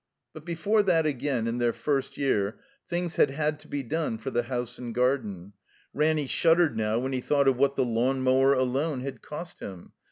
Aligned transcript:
But 0.33 0.45
before 0.45 0.81
that 0.81 1.05
again, 1.05 1.45
in 1.45 1.59
their 1.59 1.73
first 1.73 2.17
year, 2.17 2.59
things 2.89 3.17
had 3.17 3.29
had 3.29 3.59
to 3.59 3.67
be 3.67 3.83
done 3.83 4.17
for 4.17 4.31
the 4.31 4.41
house 4.41 4.79
and 4.79 4.95
garden. 4.95 5.53
Raxmy 5.95 6.27
shuddered 6.27 6.75
now 6.75 6.97
when 6.97 7.13
he 7.13 7.21
thought 7.21 7.47
of 7.47 7.57
what 7.57 7.75
the 7.75 7.83
1 7.83 7.93
80 7.93 7.93
THE 7.93 7.99
COMBINED 7.99 8.23
MAZE 8.23 8.25
lawn 8.33 8.39
mower 8.41 8.53
alone 8.55 8.99
had 9.01 9.21
cost 9.21 9.59
him. 9.59 9.91